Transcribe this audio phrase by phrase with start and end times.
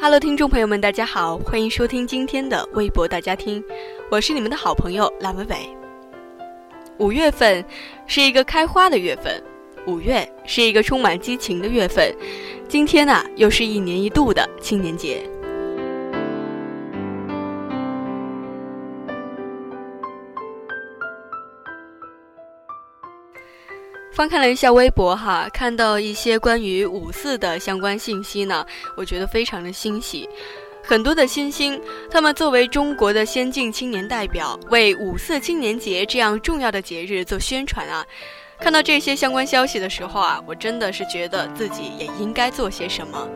[0.00, 3.62] Hello，听众朋友们，大家好，欢迎收听今天的微博大家听，
[4.12, 5.56] 我是你们的好朋友蓝伟伟。
[6.98, 7.64] 五月份
[8.06, 9.42] 是一个开花的月份，
[9.88, 12.14] 五月是一个充满激情的月份，
[12.68, 15.28] 今天呢，又是一年一度的青年节。
[24.18, 28.66] 翻看了一下微博哈，看到一些关于五四的相关信息呢，
[28.96, 30.28] 我觉得非常的欣喜。
[30.82, 38.04] 很多的新星，他们作为中国的先进青年代表，为五四青年节这样重要的节日做宣传啊。
[38.58, 43.28] 看到这些相关消息的时候啊，我真的是觉得自己也应该做些什么。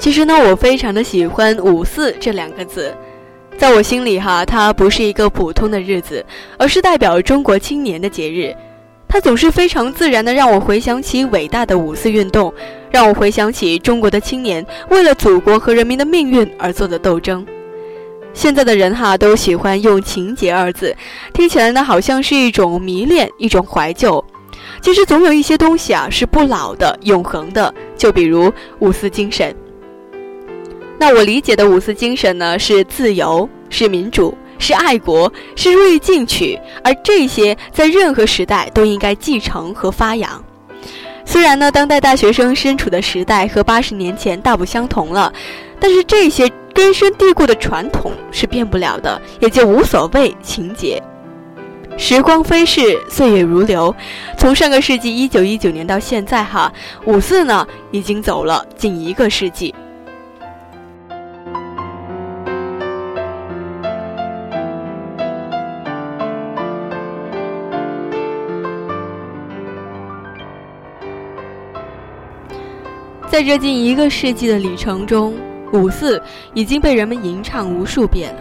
[0.00, 2.96] 其实呢，我非常的喜欢“五四”这两个字，
[3.58, 6.24] 在我心里哈，它不是一个普通的日子，
[6.56, 8.56] 而是代表中国青年的节日。
[9.06, 12.50] 它总是非常自然的让我回想起伟大的五四运动，
[12.90, 17.46] 让我回想起中国的青年为了祖国和人民的命运而做的斗争。
[18.32, 20.96] 现在的人哈都喜欢用“情节”二字，
[21.34, 24.24] 听起来呢好像是一种迷恋，一种怀旧。
[24.80, 29.54] 其实总有一些东西啊是不老的、永恒的，就比如五四精神。
[31.00, 40.44] 那我理解的五四精神呢，是自由，是民主，是爱国，是锐意进取，而这些在任何时代都应该继承和发扬。
[41.24, 45.32] 虽然呢，当代大学生身处的时代和八十年前大不相同了，
[45.80, 51.02] 但是这些根深蒂固的传统是变不了的，也就无所谓情节。
[51.96, 53.94] 时光飞逝，岁月如流，
[54.36, 56.70] 从上个世纪一九一九年到现在，哈，
[57.06, 59.74] 五四呢已经走了近一个世纪。
[73.30, 75.32] 在这近一个世纪的旅程中，
[75.72, 76.20] 五四
[76.52, 78.40] 已经被人们吟唱无数遍了。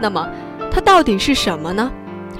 [0.00, 0.26] 那么，
[0.70, 1.92] 它到底是什么呢？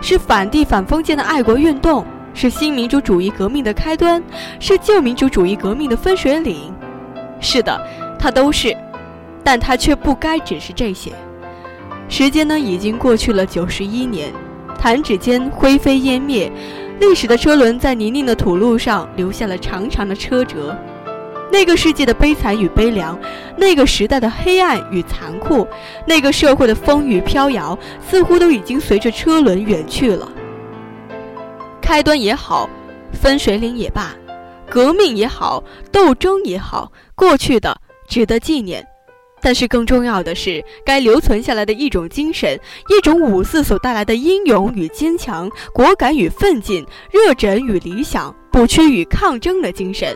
[0.00, 4.22] 是反帝反封建的爱国运动，是新民主主义革命的开端，
[4.58, 6.72] 是旧民主主义革命的分水岭。
[7.40, 7.78] 是的，
[8.18, 8.74] 它都是，
[9.44, 11.12] 但它却不该只是这些。
[12.08, 14.32] 时间呢，已经过去了九十一年，
[14.78, 16.50] 弹指间灰飞烟灭，
[17.00, 20.74] 历史的车轮在泥泞的土路上留下了长长的车辙。
[21.50, 23.18] 那个世界的悲惨与悲凉，
[23.56, 25.66] 那个时代的黑暗与残酷，
[26.06, 30.30] 那个社会的风雨飘摇，似乎都已经随着车轮远去了。
[31.80, 32.68] 开端也好，
[33.12, 34.14] 分水岭也罢，
[34.68, 35.62] 革命也好，
[35.92, 38.84] 斗争也好，过去的值得纪念，
[39.40, 42.58] 但是更重要的是，该留存下来的一种精神，
[42.88, 50.14] 一种五四所带来的英勇与坚强，果敢与奋进，热忱与理想，不屈与抗争的精神。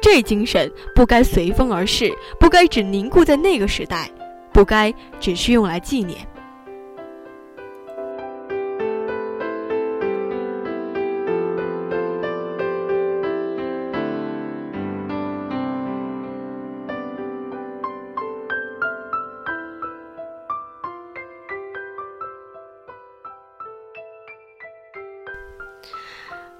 [0.00, 4.10] 这精神不该随风而逝，不该只凝固在那个时代，
[4.52, 6.18] 不该只是用来纪念。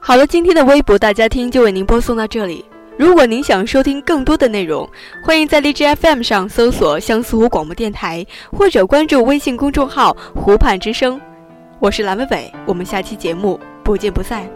[0.00, 2.64] 好了，今天的微博大家听就为您播送到这里。
[2.96, 4.88] 如果您想收听更多的内容，
[5.20, 11.20] 欢迎在荔枝 FM 上搜索相思湖广播电台，或者关注微信公众号“湖畔之声”。
[11.80, 14.48] 我是蓝伟伟，我们下期节目不见不散。